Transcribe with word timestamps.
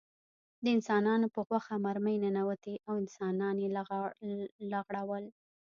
د 0.63 0.65
انسانانو 0.75 1.27
په 1.35 1.39
غوښه 1.47 1.75
مرمۍ 1.85 2.15
ننوتې 2.23 2.75
او 2.87 2.93
انسانان 3.03 3.55
یې 3.63 3.69
لغړول 4.75 5.23